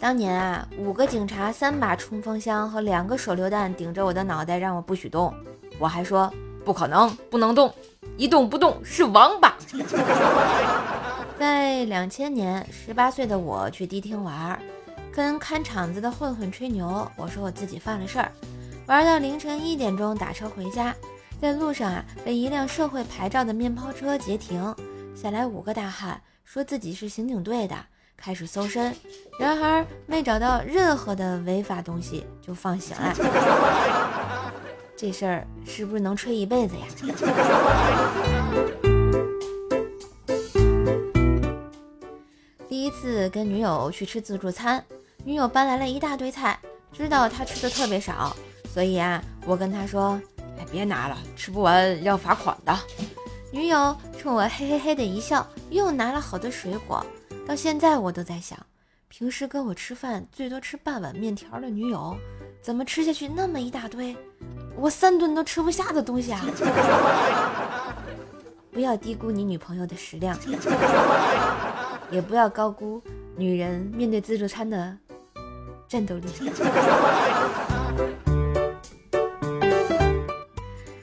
[0.00, 5.34] 当年啊，五个警察、三把冲锋枪和两个手榴弹顶着我的脑袋，让我不许动。
[5.80, 6.32] 我还说
[6.64, 7.74] 不可能，不能动，
[8.16, 9.56] 一动不动是王八。
[11.38, 14.58] 在两千年，十八岁的我去迪厅玩，
[15.12, 17.10] 跟看场子的混混吹牛。
[17.16, 18.30] 我说我自己犯了事儿，
[18.86, 20.94] 玩到凌晨一点钟打车回家，
[21.40, 24.74] 在路上啊被一辆社会牌照的面包车截停，
[25.16, 27.76] 下来五个大汉，说自己是刑警队的。
[28.16, 28.94] 开始搜身，
[29.38, 33.14] 然而没找到任何的违法东西就放行了。
[34.96, 36.86] 这事儿是不是能吹一辈子呀？
[42.68, 44.82] 第一次跟女友去吃自助餐，
[45.24, 46.58] 女友搬来了一大堆菜，
[46.92, 48.34] 知道他吃的特别少，
[48.72, 50.20] 所以啊，我跟他说
[50.58, 52.74] ：“哎，别拿了，吃不完要罚款的。”
[53.52, 57.04] 女友冲我嘿嘿嘿的一笑，又拿了好多水果。
[57.46, 58.58] 到现在我都在想，
[59.08, 62.16] 平时跟我吃饭最多吃半碗面条的女友，
[62.60, 64.16] 怎么吃下去那么一大堆，
[64.74, 66.44] 我三顿都吃不下的东西啊！
[68.72, 70.36] 不要低估你女朋友的食量，
[72.10, 73.00] 也不要高估
[73.36, 74.98] 女人面对自助餐的
[75.88, 76.26] 战斗力。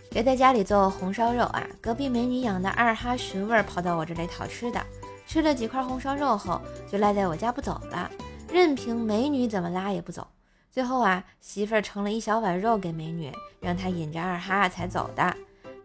[0.09, 1.65] 别在家里做红烧肉啊！
[1.81, 4.85] 隔壁美女养的二哈寻味跑到我这里讨吃的。
[5.25, 8.09] 吃了几块红烧肉后，就赖在我家不走了，
[8.51, 10.27] 任凭美女怎么拉也不走。
[10.71, 15.35] 最后啊，媳妇儿盛了一小碗肉给美女，让她引着二哈才走的。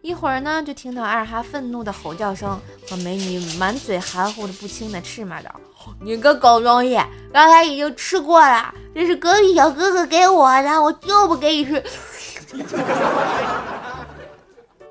[0.01, 2.59] 一会儿呢，就听到二哈愤怒的吼叫声
[2.89, 5.53] 和美女满嘴含糊的不清的斥骂道
[6.01, 6.97] ：“你个狗东西，
[7.33, 11.83] 刚才已经吃过了，这是隔壁小哥哥给我的，我就不给你吃。”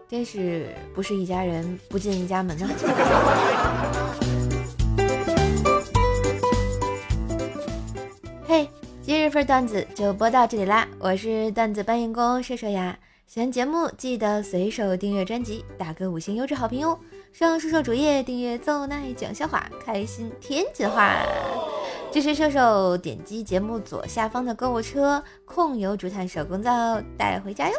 [0.09, 2.69] 真是不是一家人不进一家门啊！
[8.59, 8.69] 嘿，
[9.01, 10.85] 今日份段子就播到这里啦！
[10.99, 16.99] 我是段子搬运工射手呀，喜欢节目记得随手订阅专辑，打个五星优质好评哦！
[17.33, 21.15] 上射手主页订阅奏奈讲笑话，开心天津话。
[22.11, 27.77] 支持射手，点击节目左下方的购物车，控油竹炭手工皂带回家哟！